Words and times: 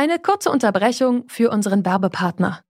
Eine 0.00 0.20
kurze 0.20 0.50
Unterbrechung 0.50 1.24
für 1.26 1.50
unseren 1.50 1.84
Werbepartner. 1.84 2.60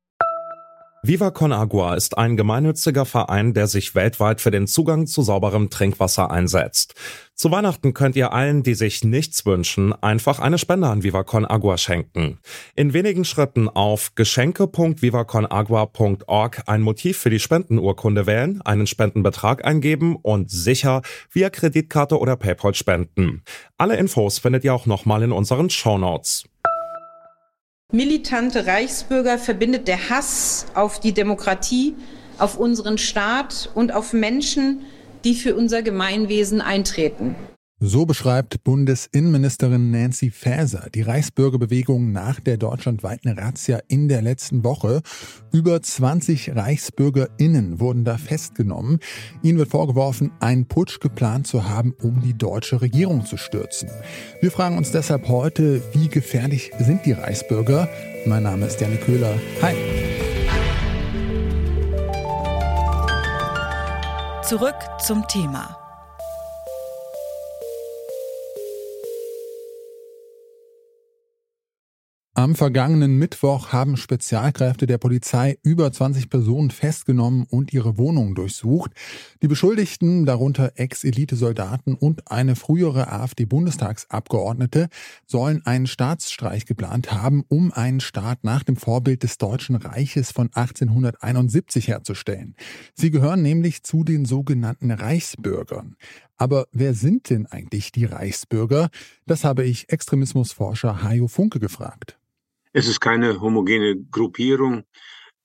Viva 1.03 1.31
Con 1.31 1.53
Agua 1.53 1.95
ist 1.95 2.17
ein 2.17 2.39
gemeinnütziger 2.39 3.05
Verein, 3.05 3.53
der 3.53 3.67
sich 3.67 3.95
weltweit 3.95 4.41
für 4.41 4.51
den 4.51 4.67
Zugang 4.67 5.07
zu 5.07 5.21
sauberem 5.21 5.69
Trinkwasser 5.69 6.31
einsetzt. 6.31 6.95
Zu 7.35 7.51
Weihnachten 7.51 7.93
könnt 7.93 8.17
ihr 8.17 8.33
allen, 8.33 8.63
die 8.63 8.73
sich 8.73 9.05
nichts 9.05 9.45
wünschen, 9.45 9.93
einfach 10.03 10.39
eine 10.39 10.57
Spende 10.57 10.87
an 10.87 11.03
Viva 11.03 11.23
Con 11.23 11.45
Agua 11.45 11.77
schenken. 11.77 12.39
In 12.75 12.95
wenigen 12.95 13.27
Schritten 13.27 13.69
auf 13.69 14.15
geschenke.vivaconagua.org 14.15 16.63
ein 16.65 16.81
Motiv 16.81 17.19
für 17.19 17.29
die 17.29 17.41
Spendenurkunde 17.41 18.27
wählen, 18.27 18.63
einen 18.63 18.87
Spendenbetrag 18.87 19.67
eingeben 19.67 20.17
und 20.17 20.51
sicher 20.51 21.03
via 21.31 21.51
Kreditkarte 21.51 22.19
oder 22.19 22.37
PayPal 22.37 22.75
spenden. 22.75 23.43
Alle 23.77 23.99
Infos 23.99 24.39
findet 24.39 24.65
ihr 24.65 24.73
auch 24.73 24.87
nochmal 24.87 25.23
in 25.23 25.33
unseren 25.33 25.69
Show 25.69 25.99
Notes. 25.99 26.45
Militante 27.91 28.67
Reichsbürger 28.67 29.39
verbindet 29.39 29.89
der 29.89 30.11
Hass 30.11 30.67
auf 30.75 31.01
die 31.01 31.15
Demokratie, 31.15 31.95
auf 32.37 32.59
unseren 32.59 32.99
Staat 32.99 33.71
und 33.75 33.95
auf 33.95 34.13
Menschen, 34.13 34.85
die 35.25 35.35
für 35.35 35.57
unser 35.57 35.81
Gemeinwesen 35.81 36.61
eintreten. 36.61 37.35
So 37.81 38.07
beschreibt 38.07 38.65
Bundesinnenministerin 38.65 39.93
Nancy 39.93 40.33
Faeser 40.33 40.89
die 40.93 41.03
Reichsbürgerbewegung 41.03 42.11
nach 42.11 42.41
der 42.41 42.57
deutschlandweiten 42.57 43.39
Razzia 43.39 43.79
in 43.87 44.09
der 44.09 44.21
letzten 44.21 44.65
Woche. 44.65 45.01
Über 45.53 45.81
20 45.81 46.57
ReichsbürgerInnen 46.57 47.79
wurden 47.79 48.05
da 48.05 48.19
festgenommen. 48.19 48.99
Ihnen 49.45 49.59
wird 49.59 49.71
vorgeworfen, 49.71 50.33
einen 50.41 50.67
Putsch 50.67 50.99
geplant 50.99 51.47
zu 51.47 51.69
haben, 51.69 51.95
um 52.03 52.21
die 52.21 52.37
deutsche 52.37 52.81
Regierung 52.81 53.25
zu 53.25 53.37
stürzen. 53.37 53.89
Wir 54.41 54.51
fragen 54.51 54.77
uns 54.77 54.91
deshalb 54.91 55.29
heute, 55.29 55.81
wie 55.93 56.09
gefährlich 56.09 56.73
sind 56.81 57.07
die 57.07 57.13
Reichsbürger? 57.13 57.89
Mein 58.27 58.43
Name 58.43 58.67
ist 58.67 58.81
Janne 58.81 58.97
Köhler. 58.97 59.35
Hi. 59.63 59.77
Zurück 64.43 64.75
zum 65.01 65.25
Thema. 65.29 65.88
Am 72.39 72.55
vergangenen 72.55 73.17
Mittwoch 73.17 73.73
haben 73.73 73.97
Spezialkräfte 73.97 74.87
der 74.87 74.99
Polizei 74.99 75.59
über 75.65 75.91
20 75.91 76.31
Personen 76.31 76.71
festgenommen 76.71 77.45
und 77.51 77.73
ihre 77.73 77.99
Wohnungen 77.99 78.37
durchsucht. 78.37 78.93
Die 79.43 79.49
Beschuldigten, 79.49 80.25
darunter 80.25 80.71
Ex-Elite-Soldaten 80.77 81.97
und 81.97 82.31
eine 82.31 82.55
frühere 82.55 83.11
AfD-Bundestagsabgeordnete, 83.11 84.87
sollen 85.27 85.67
einen 85.67 85.89
Staatsstreich 85.89 86.65
geplant 86.65 87.11
haben, 87.11 87.43
um 87.49 87.73
einen 87.73 87.99
Staat 87.99 88.45
nach 88.45 88.63
dem 88.63 88.77
Vorbild 88.77 89.25
des 89.25 89.39
Deutschen 89.39 89.75
Reiches 89.75 90.31
von 90.31 90.49
1871 90.53 91.89
herzustellen. 91.89 92.55
Sie 92.95 93.11
gehören 93.11 93.43
nämlich 93.43 93.83
zu 93.83 94.05
den 94.05 94.25
sogenannten 94.25 94.93
Reichsbürgern. 94.93 95.97
Aber 96.37 96.69
wer 96.71 96.95
sind 96.95 97.31
denn 97.31 97.47
eigentlich 97.47 97.91
die 97.91 98.05
Reichsbürger? 98.05 98.91
Das 99.27 99.43
habe 99.43 99.65
ich 99.65 99.91
Extremismusforscher 99.91 101.03
Hajo 101.03 101.27
Funke 101.27 101.59
gefragt. 101.59 102.17
Es 102.73 102.87
ist 102.87 103.01
keine 103.01 103.41
homogene 103.41 103.97
Gruppierung. 104.11 104.85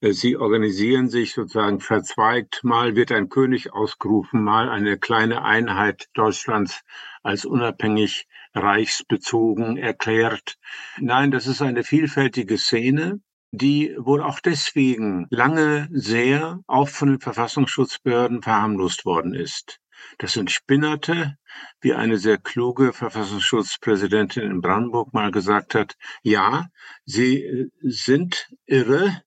Äh, 0.02 0.12
sie 0.12 0.36
organisieren 0.36 1.10
sich 1.10 1.34
sozusagen 1.34 1.80
verzweigt. 1.80 2.64
Mal 2.64 2.96
wird 2.96 3.12
ein 3.12 3.30
König 3.30 3.74
ausgerufen, 3.74 4.44
mal 4.44 4.70
eine 4.70 4.98
kleine 4.98 5.44
Einheit 5.44 6.08
Deutschlands 6.14 6.82
als 7.24 7.46
unabhängig 7.46 8.28
reichsbezogen 8.54 9.78
erklärt. 9.78 10.58
Nein, 11.00 11.32
das 11.32 11.48
ist 11.48 11.62
eine 11.62 11.84
vielfältige 11.84 12.58
Szene, 12.58 13.22
die 13.52 13.96
wohl 13.98 14.22
auch 14.22 14.40
deswegen 14.40 15.28
lange 15.30 15.88
sehr 15.92 16.60
auch 16.68 16.90
von 16.90 17.10
den 17.10 17.20
Verfassungsschutzbehörden 17.20 18.42
verharmlost 18.42 19.06
worden 19.06 19.34
ist. 19.34 19.80
Das 20.18 20.34
sind 20.34 20.52
Spinnerte, 20.52 21.38
wie 21.82 21.94
eine 21.94 22.18
sehr 22.18 22.38
kluge 22.38 22.94
Verfassungsschutzpräsidentin 22.94 24.44
in 24.44 24.62
Brandenburg 24.62 25.14
mal 25.14 25.32
gesagt 25.32 25.76
hat. 25.76 25.96
Ja, 26.22 26.68
sie 27.06 27.44
äh, 27.44 27.70
sind 27.82 28.50
irre 28.66 29.22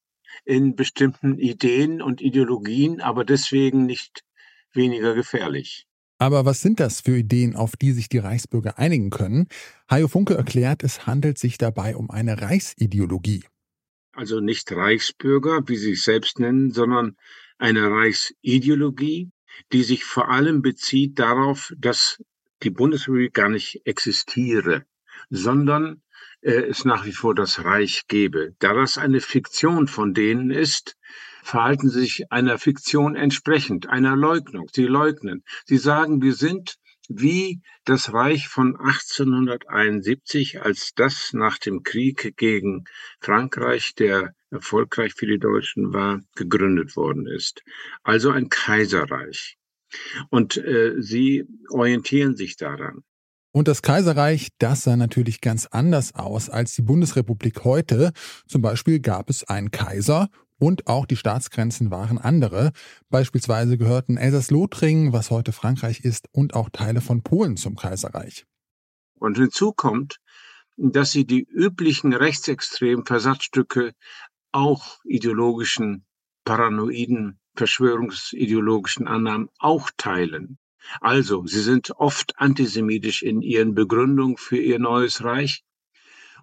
in 0.45 0.77
bestimmten 0.77 1.39
Ideen 1.39 2.01
und 2.01 2.21
Ideologien, 2.21 3.01
aber 3.01 3.25
deswegen 3.25 3.87
nicht 3.87 4.23
weniger 4.73 5.15
gefährlich. 5.15 5.87
Aber 6.19 6.47
was 6.47 6.61
sind 6.61 6.81
das 6.81 7.03
für 7.03 7.19
Ideen, 7.19 7.57
auf 7.57 7.77
die 7.77 7.93
sich 7.93 8.09
die 8.09 8.19
Reichsbürger 8.19 8.79
einigen 8.79 9.11
können? 9.11 9.49
Hajo 9.91 10.09
Funke 10.09 10.35
erklärt, 10.35 10.83
es 10.83 11.07
handelt 11.07 11.39
sich 11.39 11.59
dabei 11.59 11.95
um 11.97 12.11
eine 12.11 12.41
Reichsideologie. 12.41 13.45
Also 14.13 14.41
nicht 14.41 14.73
Reichsbürger, 14.73 15.69
wie 15.69 15.77
sie 15.77 15.91
sich 15.91 16.03
selbst 16.03 16.39
nennen, 16.39 16.71
sondern 16.71 17.17
eine 17.59 17.91
Reichsideologie, 17.91 19.31
die 19.72 19.83
sich 19.83 20.05
vor 20.05 20.31
allem 20.31 20.62
bezieht 20.62 21.19
darauf, 21.19 21.72
dass 21.77 22.22
die 22.62 22.71
Bundesrepublik 22.71 23.34
gar 23.34 23.49
nicht 23.49 23.83
existiere, 23.84 24.84
sondern 25.31 26.03
äh, 26.41 26.53
es 26.53 26.84
nach 26.84 27.05
wie 27.05 27.12
vor 27.12 27.34
das 27.34 27.65
Reich 27.65 28.06
gebe. 28.09 28.55
Da 28.59 28.75
das 28.75 28.99
eine 28.99 29.21
Fiktion 29.21 29.89
von 29.89 30.15
denen 30.15 30.50
ist, 30.50 30.97
verhalten 31.43 31.89
sie 31.89 32.00
sich 32.00 32.33
einer 32.33 32.59
Fiktion 32.59 33.15
entsprechend, 33.15 33.89
einer 33.89 34.16
Leugnung. 34.16 34.69
Sie 34.72 34.87
leugnen. 34.87 35.45
Sie 35.65 35.78
sagen, 35.78 36.22
wir 36.22 36.34
sind 36.34 36.77
wie 37.09 37.62
das 37.84 38.12
Reich 38.12 38.49
von 38.49 38.77
1871, 38.77 40.62
als 40.62 40.93
das 40.95 41.33
nach 41.33 41.59
dem 41.59 41.83
Krieg 41.83 42.37
gegen 42.37 42.84
Frankreich, 43.21 43.95
der 43.95 44.34
erfolgreich 44.56 45.15
für 45.15 45.27
die 45.27 45.39
Deutschen 45.39 45.93
war, 45.93 46.21
gegründet 46.34 46.97
worden 46.97 47.27
ist. 47.27 47.62
Also 48.03 48.31
ein 48.31 48.49
Kaiserreich. 48.49 49.56
Und 50.31 50.56
äh, 50.56 50.94
sie 50.99 51.44
orientieren 51.71 52.37
sich 52.37 52.56
daran. 52.56 53.05
Und 53.53 53.69
das 53.69 53.81
Kaiserreich, 53.81 54.49
das 54.59 54.83
sah 54.83 54.97
natürlich 54.97 55.41
ganz 55.41 55.65
anders 55.65 56.15
aus 56.15 56.50
als 56.50 56.75
die 56.75 56.83
Bundesrepublik 56.83 57.65
heute. 57.65 58.12
Zum 58.47 58.61
Beispiel 58.61 59.00
gab 59.00 59.31
es 59.31 59.45
einen 59.45 59.71
Kaiser 59.71 60.28
und 60.59 60.87
auch 60.87 61.06
die 61.06 61.16
Staatsgrenzen 61.16 61.91
waren 61.91 62.19
andere. 62.19 62.72
Beispielsweise 63.09 63.78
gehörten 63.78 64.19
Elsass-Lothringen, 64.19 65.12
was 65.12 65.31
heute 65.31 65.53
Frankreich 65.53 66.00
ist, 66.00 66.28
und 66.33 66.55
auch 66.55 66.69
Teile 66.71 67.00
von 67.00 67.22
Polen 67.22 67.56
zum 67.56 67.77
Kaiserreich. 67.77 68.45
Und 69.19 69.39
hinzu 69.39 69.72
kommt, 69.72 70.19
dass 70.77 71.12
sie 71.12 71.27
die 71.27 71.47
üblichen 71.49 72.12
rechtsextremen 72.12 73.06
Versatzstücke 73.06 73.93
auch 74.56 75.05
ideologischen, 75.05 76.06
paranoiden, 76.44 77.39
verschwörungsideologischen 77.56 79.06
Annahmen 79.06 79.50
auch 79.59 79.91
teilen. 79.99 80.59
Also, 81.03 81.47
sie 81.47 81.61
sind 81.61 81.91
oft 81.97 82.39
antisemitisch 82.39 83.22
in 83.22 83.43
ihren 83.43 83.75
Begründungen 83.75 84.39
für 84.39 84.56
ihr 84.56 84.78
neues 84.78 85.22
Reich 85.22 85.62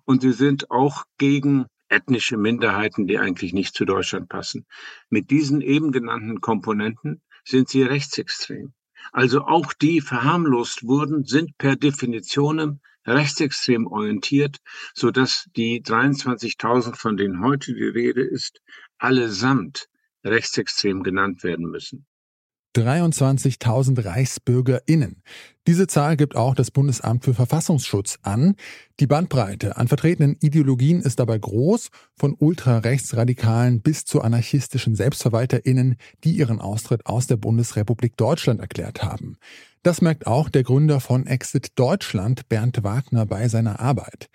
und 0.05 0.21
sie 0.21 0.33
sind 0.33 0.69
auch 0.69 1.05
gegen 1.17 1.65
ethnische 1.89 2.37
Minderheiten, 2.37 3.07
die 3.07 3.17
eigentlich 3.17 3.51
nicht 3.51 3.73
zu 3.73 3.83
Deutschland 3.83 4.29
passen. 4.29 4.67
Mit 5.09 5.31
diesen 5.31 5.61
eben 5.61 5.91
genannten 5.91 6.39
Komponenten 6.39 7.21
sind 7.43 7.67
sie 7.69 7.81
rechtsextrem. 7.81 8.73
Also 9.11 9.41
auch 9.41 9.73
die 9.73 10.01
verharmlost 10.01 10.85
wurden, 10.85 11.25
sind 11.25 11.57
per 11.57 11.75
Definition 11.75 12.79
rechtsextrem 13.05 13.87
orientiert, 13.87 14.57
so 14.93 15.11
dass 15.11 15.49
die 15.55 15.81
23.000, 15.83 16.95
von 16.95 17.17
denen 17.17 17.41
heute 17.43 17.73
die 17.73 17.83
Rede 17.83 18.21
ist, 18.21 18.61
allesamt 18.97 19.87
rechtsextrem 20.23 21.03
genannt 21.03 21.43
werden 21.43 21.69
müssen. 21.69 22.05
23.000 22.75 24.03
ReichsbürgerInnen. 24.05 25.21
Diese 25.65 25.87
Zahl 25.87 26.17
gibt 26.17 26.35
auch 26.35 26.55
das 26.55 26.71
Bundesamt 26.71 27.23
für 27.23 27.33
Verfassungsschutz 27.33 28.19
an. 28.21 28.55
Die 28.99 29.07
Bandbreite 29.07 29.77
an 29.77 29.87
vertretenen 29.87 30.35
Ideologien 30.41 31.01
ist 31.01 31.19
dabei 31.19 31.37
groß, 31.37 31.89
von 32.15 32.35
ultrarechtsradikalen 32.37 33.81
bis 33.81 34.03
zu 34.05 34.21
anarchistischen 34.21 34.95
SelbstverwalterInnen, 34.95 35.95
die 36.23 36.31
ihren 36.31 36.59
Austritt 36.59 37.05
aus 37.05 37.27
der 37.27 37.37
Bundesrepublik 37.37 38.17
Deutschland 38.17 38.59
erklärt 38.59 39.03
haben. 39.03 39.37
Das 39.83 40.01
merkt 40.01 40.27
auch 40.27 40.49
der 40.49 40.63
Gründer 40.63 40.99
von 40.99 41.27
Exit 41.27 41.77
Deutschland, 41.77 42.47
Bernd 42.49 42.83
Wagner, 42.83 43.25
bei 43.25 43.49
seiner 43.49 43.79
Arbeit. 43.81 44.29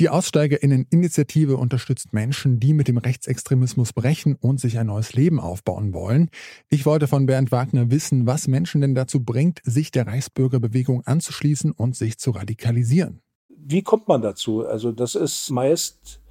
Die 0.00 0.08
Aussteigerinnen-Initiative 0.08 1.58
unterstützt 1.58 2.14
Menschen, 2.14 2.58
die 2.58 2.72
mit 2.72 2.88
dem 2.88 2.96
Rechtsextremismus 2.96 3.92
brechen 3.92 4.34
und 4.40 4.58
sich 4.58 4.78
ein 4.78 4.86
neues 4.86 5.12
Leben 5.12 5.38
aufbauen 5.38 5.92
wollen. 5.92 6.30
Ich 6.70 6.86
wollte 6.86 7.06
von 7.06 7.26
Bernd 7.26 7.52
Wagner 7.52 7.90
wissen, 7.90 8.26
was 8.26 8.48
Menschen 8.48 8.80
denn 8.80 8.94
dazu 8.94 9.22
bringt, 9.22 9.60
sich 9.62 9.90
der 9.90 10.06
Reichsbürgerbewegung 10.06 11.02
anzuschließen 11.04 11.72
und 11.72 11.96
sich 11.96 12.16
zu 12.16 12.30
radikalisieren. 12.30 13.20
Wie 13.50 13.82
kommt 13.82 14.08
man 14.08 14.22
dazu? 14.22 14.66
Also 14.66 14.90
das 14.90 15.14
ist 15.14 15.50
meist 15.50 16.22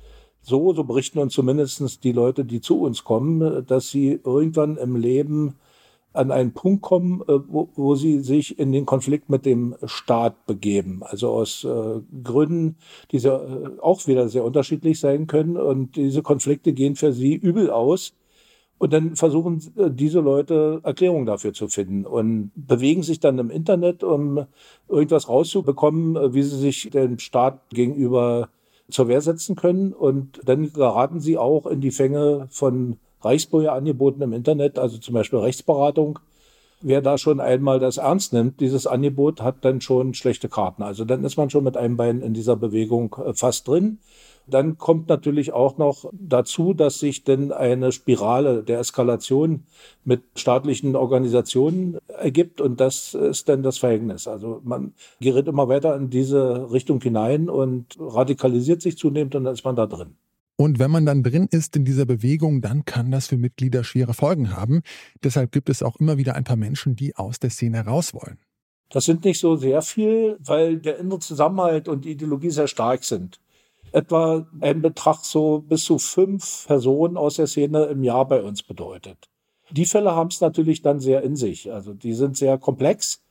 so, 0.42 0.74
so 0.74 0.84
berichten 0.84 1.20
uns 1.20 1.36
zumindest 1.36 2.04
die 2.04 2.12
Leute, 2.12 2.46
die 2.46 2.62
zu 2.62 2.82
uns 2.82 3.04
kommen, 3.04 3.68
dass 3.68 3.92
sie 3.92 4.20
irgendwann 4.24 4.78
im 4.78 4.96
Leben 4.96 5.58
an 6.14 6.32
einen 6.32 6.54
Punkt 6.54 6.82
kommen, 6.82 7.22
äh, 7.22 7.40
wo, 7.48 7.70
wo 7.76 7.96
sie 7.96 8.20
sich 8.20 8.58
in 8.60 8.72
den 8.72 8.86
Konflikt 8.86 9.30
mit 9.30 9.46
dem 9.46 9.76
Staat 9.86 10.46
begeben. 10.46 11.02
Also 11.04 11.30
aus 11.30 11.64
äh, 11.64 12.02
Gründen, 12.24 12.78
die 13.12 13.20
sehr, 13.20 13.34
äh, 13.34 13.80
auch 13.80 14.08
wieder 14.08 14.28
sehr 14.28 14.44
unterschiedlich 14.44 15.00
sein 15.00 15.28
können. 15.28 15.58
Und 15.58 15.96
diese 15.96 16.22
Konflikte 16.22 16.74
gehen 16.74 16.96
für 16.96 17.14
sie 17.14 17.36
übel 17.36 17.70
aus. 17.70 18.14
Und 18.80 18.94
dann 18.94 19.16
versuchen 19.16 19.62
äh, 19.78 19.92
diese 19.92 20.22
Leute 20.22 20.82
Erklärungen 20.84 21.26
dafür 21.26 21.54
zu 21.54 21.68
finden 21.68 22.06
und 22.06 22.52
bewegen 22.56 23.04
sich 23.04 23.20
dann 23.20 23.38
im 23.38 23.52
Internet, 23.52 24.04
um 24.04 24.46
irgendwas 24.88 25.30
rauszubekommen, 25.30 26.34
wie 26.34 26.44
sie 26.44 26.58
sich 26.58 26.90
dem 26.90 27.20
Staat 27.20 27.70
gegenüber 27.70 28.50
zur 28.90 29.08
Wehr 29.08 29.22
setzen 29.22 29.56
können. 29.56 29.94
Und 29.94 30.42
dann 30.46 30.74
geraten 30.74 31.20
sie 31.20 31.38
auch 31.38 31.68
in 31.68 31.82
die 31.82 31.92
Fänge 31.92 32.48
von 32.50 32.98
Reichsbürgerangeboten 33.22 34.22
im 34.22 34.34
Internet, 34.34 34.80
also 34.80 34.98
zum 34.98 35.14
Beispiel 35.14 35.40
Rechtsberatung. 35.40 36.20
Wer 36.82 37.02
da 37.02 37.18
schon 37.18 37.42
einmal 37.42 37.80
das 37.80 37.98
ernst 37.98 38.32
nimmt, 38.32 38.62
dieses 38.62 38.88
Angebot, 38.88 39.42
hat 39.42 39.66
dann 39.66 39.82
schon 39.82 40.14
schlechte 40.14 40.48
Karten. 40.48 40.82
Also 40.82 41.04
dann 41.04 41.26
ist 41.26 41.36
man 41.36 41.50
schon 41.50 41.66
mit 41.66 41.76
einem 41.76 41.98
Bein 41.98 42.22
in 42.22 42.34
dieser 42.34 42.56
Bewegung 42.56 43.16
äh, 43.24 43.34
fast 43.34 43.68
drin. 43.68 44.00
Dann 44.48 44.78
kommt 44.78 45.10
natürlich 45.10 45.52
auch 45.54 45.78
noch 45.78 46.06
dazu, 46.14 46.74
dass 46.74 47.00
sich 47.00 47.24
denn 47.24 47.52
eine 47.52 47.92
Spirale 47.92 48.64
der 48.64 48.80
Eskalation 48.80 49.66
mit 50.06 50.24
staatlichen 50.36 50.96
Organisationen 50.96 51.98
ergibt 52.08 52.62
und 52.62 52.80
das 52.80 53.14
ist 53.14 53.50
dann 53.50 53.62
das 53.62 53.78
Verhängnis. 53.78 54.28
Also 54.28 54.62
man 54.64 54.94
gerät 55.20 55.48
immer 55.48 55.68
weiter 55.68 55.96
in 55.96 56.10
diese 56.10 56.72
Richtung 56.72 57.02
hinein 57.02 57.50
und 57.50 57.98
radikalisiert 58.00 58.82
sich 58.82 58.98
zunehmend 58.98 59.36
und 59.36 59.44
dann 59.44 59.54
ist 59.54 59.66
man 59.66 59.76
da 59.76 59.86
drin. 59.86 60.16
Und 60.60 60.78
wenn 60.78 60.92
man 60.92 61.06
dann 61.06 61.24
drin 61.24 61.48
ist 61.50 61.78
in 61.78 61.86
dieser 61.86 62.06
Bewegung, 62.06 62.60
dann 62.60 62.84
kann 62.84 63.12
das 63.12 63.28
für 63.28 63.38
Mitglieder 63.38 63.86
schwere 63.86 64.14
Folgen 64.14 64.54
haben. 64.54 64.82
Deshalb 65.24 65.54
gibt 65.54 65.70
es 65.70 65.82
auch 65.82 65.96
immer 66.02 66.18
wieder 66.18 66.36
ein 66.36 66.44
paar 66.44 66.58
Menschen, 66.58 66.98
die 66.98 67.16
aus 67.16 67.40
der 67.40 67.50
Szene 67.50 67.86
raus 67.86 68.14
wollen. 68.14 68.40
Das 68.90 69.06
sind 69.06 69.24
nicht 69.24 69.40
so 69.40 69.56
sehr 69.56 69.82
viel, 69.82 70.38
weil 70.42 70.80
der 70.80 71.00
innere 71.00 71.20
Zusammenhalt 71.20 71.88
und 71.88 72.04
die 72.04 72.12
Ideologie 72.12 72.50
sehr 72.50 72.68
stark 72.68 73.06
sind. 73.06 73.40
Etwa 73.94 74.50
ein 74.60 74.82
Betrag 74.82 75.24
so 75.24 75.60
bis 75.60 75.86
zu 75.86 75.98
fünf 75.98 76.66
Personen 76.68 77.16
aus 77.16 77.38
der 77.38 77.48
Szene 77.48 77.86
im 77.86 78.04
Jahr 78.04 78.28
bei 78.28 78.44
uns 78.44 78.62
bedeutet. 78.62 79.30
Die 79.72 79.86
Fälle 79.86 80.14
haben 80.14 80.28
es 80.28 80.42
natürlich 80.42 80.82
dann 80.82 81.00
sehr 81.00 81.24
in 81.24 81.38
sich. 81.38 81.72
Also 81.72 81.94
die 81.94 82.14
sind 82.14 82.36
sehr 82.36 82.58
komplex. 82.58 83.24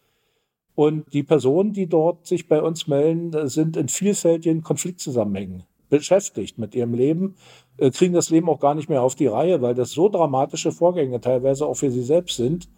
Und 0.75 1.13
die 1.13 1.25
Personen, 1.25 1.75
die 1.75 1.89
dort 1.89 2.27
sich 2.27 2.49
bei 2.49 2.63
uns 2.63 2.87
melden, 2.87 3.51
sind 3.51 3.77
in 3.77 3.89
vielfältigen 3.89 4.63
Konfliktzusammenhängen 4.63 5.68
beschäftigt 5.89 6.59
mit 6.59 6.75
ihrem 6.75 6.95
Leben, 6.95 7.37
äh, 7.77 7.91
kriegen 7.91 8.15
das 8.15 8.31
Leben 8.31 8.49
auch 8.49 8.61
gar 8.61 8.75
nicht 8.75 8.89
mehr 8.89 9.03
auf 9.03 9.15
die 9.15 9.27
Reihe, 9.27 9.63
weil 9.63 9.75
das 9.75 9.91
so 9.91 10.09
dramatische 10.09 10.73
Vorgänge 10.73 11.21
teilweise 11.21 11.67
auch 11.67 11.75
für 11.75 11.91
sie 11.91 12.03
selbst 12.03 12.37
sind, 12.37 12.69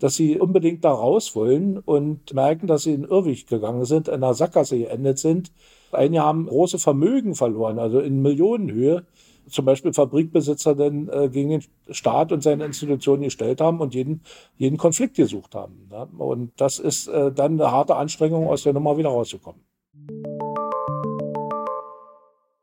dass 0.00 0.16
sie 0.16 0.38
unbedingt 0.38 0.84
da 0.84 0.92
raus 0.92 1.36
wollen 1.36 1.78
und 1.78 2.32
merken, 2.32 2.66
dass 2.66 2.82
sie 2.82 2.94
in 2.94 3.04
Irrweg 3.04 3.46
gegangen 3.46 3.84
sind, 3.84 4.08
in 4.08 4.14
einer 4.14 4.34
Sackgasse 4.34 4.78
geendet 4.78 5.18
sind. 5.18 5.52
Einige 5.92 6.22
haben 6.22 6.46
große 6.46 6.78
Vermögen 6.78 7.34
verloren, 7.34 7.78
also 7.78 8.00
in 8.00 8.22
Millionenhöhe. 8.22 9.04
Zum 9.48 9.64
Beispiel 9.64 9.92
Fabrikbesitzer 9.92 10.74
dann 10.74 11.08
äh, 11.08 11.28
gegen 11.28 11.50
den 11.50 11.64
Staat 11.90 12.30
und 12.30 12.42
seine 12.42 12.64
Institutionen 12.64 13.22
gestellt 13.22 13.60
haben 13.60 13.80
und 13.80 13.94
jeden, 13.94 14.22
jeden 14.56 14.76
Konflikt 14.76 15.16
gesucht 15.16 15.54
haben. 15.54 15.88
Ne? 15.90 16.08
Und 16.18 16.52
das 16.56 16.78
ist 16.78 17.08
äh, 17.08 17.32
dann 17.32 17.60
eine 17.60 17.72
harte 17.72 17.96
Anstrengung, 17.96 18.46
aus 18.46 18.62
der 18.62 18.72
Nummer 18.74 18.96
wieder 18.96 19.08
rauszukommen. 19.08 19.60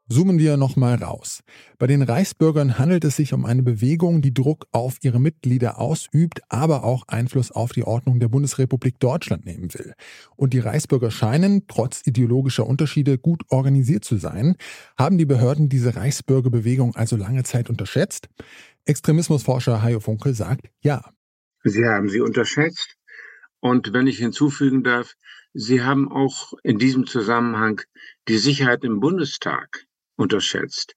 Zoomen 0.09 0.39
wir 0.39 0.55
nochmal 0.55 0.95
raus. 0.95 1.43
Bei 1.77 1.85
den 1.85 2.01
Reichsbürgern 2.01 2.79
handelt 2.79 3.03
es 3.03 3.17
sich 3.17 3.33
um 3.33 3.45
eine 3.45 3.61
Bewegung, 3.61 4.21
die 4.21 4.33
Druck 4.33 4.65
auf 4.71 4.97
ihre 5.01 5.19
Mitglieder 5.19 5.79
ausübt, 5.79 6.39
aber 6.47 6.85
auch 6.85 7.09
Einfluss 7.09 7.51
auf 7.51 7.73
die 7.73 7.83
Ordnung 7.83 8.21
der 8.21 8.29
Bundesrepublik 8.29 8.99
Deutschland 8.99 9.45
nehmen 9.45 9.73
will. 9.73 9.93
Und 10.37 10.53
die 10.53 10.59
Reichsbürger 10.59 11.11
scheinen, 11.11 11.67
trotz 11.67 12.03
ideologischer 12.05 12.65
Unterschiede, 12.65 13.17
gut 13.17 13.43
organisiert 13.49 14.05
zu 14.05 14.15
sein. 14.15 14.55
Haben 14.97 15.17
die 15.17 15.25
Behörden 15.25 15.67
diese 15.67 15.97
Reichsbürgerbewegung 15.97 16.95
also 16.95 17.17
lange 17.17 17.43
Zeit 17.43 17.69
unterschätzt? 17.69 18.29
Extremismusforscher 18.85 19.81
Hajo 19.83 19.99
Funkel 19.99 20.33
sagt 20.33 20.69
ja. 20.79 21.01
Sie 21.63 21.83
haben 21.83 22.07
sie 22.07 22.21
unterschätzt. 22.21 22.95
Und 23.59 23.91
wenn 23.91 24.07
ich 24.07 24.19
hinzufügen 24.19 24.83
darf, 24.83 25.15
Sie 25.59 25.81
haben 25.81 26.11
auch 26.11 26.53
in 26.61 26.77
diesem 26.77 27.07
Zusammenhang 27.07 27.81
die 28.27 28.37
Sicherheit 28.37 28.83
im 28.83 28.99
Bundestag 28.99 29.86
unterschätzt. 30.17 30.95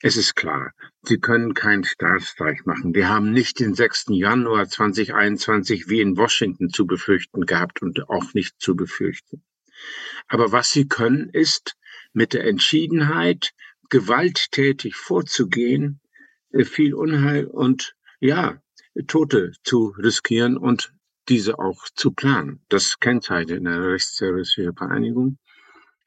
Es 0.00 0.16
ist 0.16 0.36
klar, 0.36 0.72
Sie 1.02 1.18
können 1.18 1.54
keinen 1.54 1.84
Staatsstreich 1.84 2.64
machen. 2.66 2.94
Wir 2.94 3.08
haben 3.08 3.32
nicht 3.32 3.58
den 3.58 3.74
6. 3.74 4.06
Januar 4.10 4.68
2021 4.68 5.88
wie 5.88 6.00
in 6.00 6.16
Washington 6.16 6.70
zu 6.70 6.86
befürchten 6.86 7.46
gehabt 7.46 7.82
und 7.82 8.08
auch 8.08 8.34
nicht 8.34 8.60
zu 8.60 8.76
befürchten. 8.76 9.42
Aber 10.28 10.52
was 10.52 10.70
Sie 10.70 10.86
können, 10.86 11.30
ist 11.30 11.76
mit 12.12 12.32
der 12.32 12.44
Entschiedenheit, 12.46 13.52
gewalttätig 13.88 14.94
vorzugehen, 14.94 16.00
äh, 16.50 16.64
viel 16.64 16.94
Unheil 16.94 17.46
und 17.46 17.96
ja, 18.20 18.60
Tote 19.06 19.52
zu 19.62 19.94
riskieren 19.98 20.56
und 20.56 20.92
diese 21.28 21.58
auch 21.58 21.84
zu 21.94 22.12
planen. 22.12 22.64
Das 22.68 22.98
kennzeichnet 22.98 23.58
eine 23.58 23.92
rechtsterroristische 23.92 24.72
Vereinigung. 24.72 25.38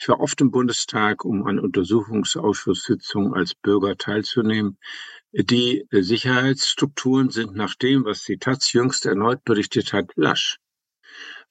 Ich 0.01 0.09
war 0.09 0.19
oft 0.19 0.41
im 0.41 0.49
Bundestag, 0.49 1.23
um 1.25 1.45
an 1.45 1.59
Untersuchungsausschusssitzungen 1.59 3.35
als 3.35 3.53
Bürger 3.53 3.95
teilzunehmen. 3.97 4.79
Die 5.31 5.85
Sicherheitsstrukturen 5.91 7.29
sind 7.29 7.53
nach 7.53 7.75
dem, 7.75 8.03
was 8.03 8.23
die 8.23 8.39
Taz 8.39 8.73
jüngst 8.73 9.05
erneut 9.05 9.43
berichtet 9.43 9.93
hat, 9.93 10.09
lasch. 10.15 10.57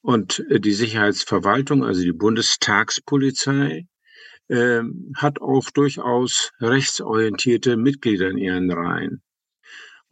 Und 0.01 0.43
die 0.49 0.73
Sicherheitsverwaltung, 0.73 1.85
also 1.85 2.01
die 2.01 2.11
Bundestagspolizei, 2.11 3.87
äh, 4.49 4.81
hat 5.15 5.39
auch 5.39 5.69
durchaus 5.69 6.51
rechtsorientierte 6.59 7.77
Mitglieder 7.77 8.31
in 8.31 8.37
ihren 8.37 8.69
Reihen. 8.69 9.23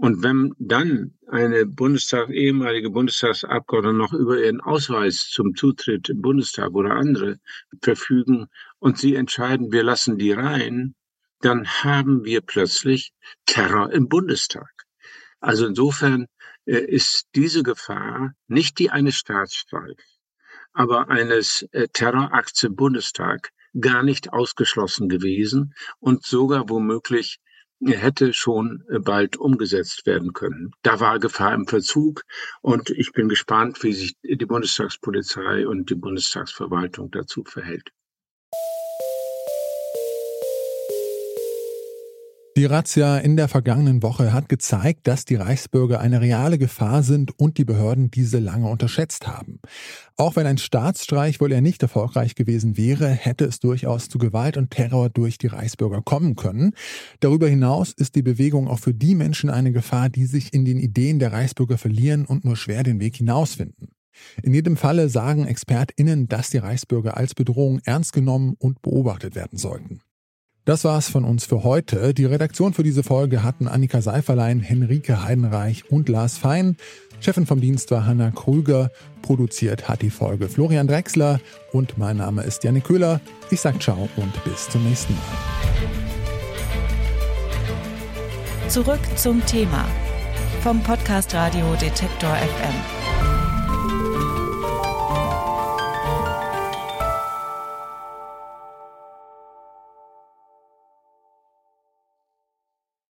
Und 0.01 0.24
wenn 0.24 0.56
dann 0.60 1.13
eine 1.28 1.66
Bundestag, 1.66 2.30
ehemalige 2.30 2.90
Bundestagsabgeordnete 2.90 3.98
noch 3.98 4.13
über 4.13 4.42
ihren 4.42 4.62
Ausweis 4.62 5.30
zum 5.30 5.56
Zutritt 5.56 6.07
im 6.07 6.22
Bundestag 6.22 6.72
oder 6.72 6.92
andere 6.92 7.40
verfügen 7.81 8.48
und 8.80 8.98
sie 8.98 9.16
entscheiden, 9.16 9.74
wir 9.74 9.84
lassen 9.84 10.18
die 10.18 10.31
rein, 10.31 10.96
dann 11.42 11.68
haben 11.68 12.24
wir 12.24 12.40
plötzlich 12.40 13.12
Terror 13.46 13.92
im 13.92 14.07
Bundestag. 14.07 14.72
Also 15.42 15.68
insofern 15.68 16.28
äh, 16.63 16.78
ist 16.78 17.28
diese 17.36 17.62
Gefahr 17.62 18.31
nicht 18.48 18.80
die 18.80 18.92
eines 18.92 19.16
Staatsstreifs, 19.16 20.18
aber 20.72 21.10
eines 21.10 21.63
äh, 21.74 21.90
Terrorakts 21.92 22.63
im 22.63 22.78
Bundestag 22.78 23.50
gar 23.78 24.04
nicht 24.04 24.31
ausgeschlossen 24.31 25.10
gewesen 25.10 25.74
und 26.00 26.25
sogar 26.25 26.69
womöglich 26.69 27.42
hätte 27.81 28.34
schon 28.34 28.84
äh, 28.89 29.00
bald 29.00 29.38
umgesetzt 29.38 30.06
werden 30.06 30.34
können. 30.34 30.72
Da 30.82 31.00
war 31.00 31.20
Gefahr 31.20 31.53
im 31.53 31.68
Verzug 31.68 32.24
und 32.62 32.89
ich 32.89 33.12
bin 33.12 33.30
gespannt, 33.30 33.84
wie 33.84 33.94
sich 33.94 34.15
die 34.24 34.46
Bundestagspolizei 34.46 35.68
und 35.68 35.89
die 35.89 35.96
Bundestagsverwaltung 35.96 37.12
dazu 37.12 37.44
verhält. 37.44 37.92
Die 42.58 42.65
Razzia 42.65 43.20
in 43.20 43.38
der 43.38 43.48
vergangenen 43.48 44.03
Woche 44.03 44.34
hat 44.34 44.50
gezeigt, 44.50 45.08
dass 45.08 45.24
die 45.24 45.36
Reichsbürger 45.36 46.00
eine 46.00 46.20
reale 46.20 46.58
Gefahr 46.58 47.03
sind 47.03 47.39
und 47.39 47.58
die 47.58 47.63
Behörden 47.63 48.12
diese 48.12 48.39
lange 48.39 48.68
unterschätzt 48.68 49.27
haben. 49.27 49.60
Auch 50.18 50.36
wenn 50.36 50.48
ein 50.48 50.58
Staatsstreich 50.58 51.39
wohl 51.39 51.51
eher 51.51 51.62
nicht 51.62 51.82
erfolgreich 51.84 52.36
gewesen 52.36 52.75
wäre, 52.75 53.08
hätte 53.08 53.46
es 53.46 53.60
durchaus 53.60 54.10
zu 54.10 54.18
Gewalt 54.18 54.58
und 54.58 54.72
Terror 54.72 55.10
durch 55.10 55.38
die 55.38 55.48
Reichsbürger 55.48 56.01
kommen 56.01 56.36
können. 56.36 56.74
Darüber 57.20 57.48
hinaus 57.48 57.94
ist 57.94 58.15
die 58.15 58.24
Bewegung 58.24 58.68
auch 58.68 58.79
für 58.79 58.94
die 58.94 59.15
Menschen 59.15 59.50
eine 59.50 59.72
Gefahr, 59.72 60.10
die 60.10 60.25
sich 60.25 60.53
in 60.53 60.65
den 60.65 60.79
Ideen 60.79 61.20
der 61.20 61.32
Reichsbürger 61.32 61.77
verlieren 61.77 62.25
und 62.25 62.44
nur 62.44 62.58
schwer 62.58 62.84
den 62.84 63.00
Weg 63.00 63.15
hinausfinden. 63.15 63.89
In 64.44 64.53
jedem 64.53 64.75
Falle 64.75 65.08
sagen 65.08 65.46
ExpertInnen, 65.46 66.27
dass 66.27 66.50
die 66.50 66.58
Reichsbürger 66.58 67.15
als 67.15 67.36
Bedrohung 67.36 67.79
ernst 67.86 68.12
genommen 68.12 68.56
und 68.58 68.82
beobachtet 68.82 69.36
werden 69.36 69.58
sollten. 69.58 70.01
Das 70.66 70.84
war's 70.84 71.10
von 71.10 71.24
uns 71.24 71.46
für 71.46 71.63
heute. 71.63 72.13
Die 72.13 72.25
Redaktion 72.25 72.74
für 72.74 72.84
diese 72.84 73.04
Folge 73.04 73.44
hatten 73.44 73.68
Annika 73.68 74.01
Seiferlein, 74.01 74.60
Henrike 74.60 75.24
Heidenreich 75.24 75.89
und 75.89 76.10
Lars 76.10 76.38
Fein. 76.38 76.78
Chefin 77.20 77.46
vom 77.46 77.60
Dienst 77.60 77.92
war 77.92 78.06
Hanna 78.06 78.32
Krüger. 78.32 78.92
Produziert 79.22 79.89
hat 79.89 80.01
die 80.01 80.10
Folge 80.10 80.48
Florian 80.48 80.88
Drexler. 80.88 81.39
Und 81.72 81.98
mein 81.98 82.18
Name 82.18 82.44
ist 82.44 82.63
Janik 82.63 82.86
Köhler. 82.86 83.20
Ich 83.51 83.62
sag 83.62 83.82
ciao 83.82 84.08
und 84.16 84.44
bis 84.44 84.70
zum 84.70 84.84
nächsten 84.84 85.13
Mal. 85.13 85.22
Zurück 88.70 89.00
zum 89.16 89.44
Thema 89.46 89.86
vom 90.62 90.82
Podcast 90.84 91.34
Radio 91.34 91.74
Detektor 91.75 92.36
FM. 92.36 93.09